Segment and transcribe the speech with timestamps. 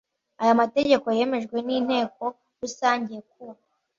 [0.41, 2.23] Aya mategeko yemejwe n inteko
[2.61, 3.43] rusange ku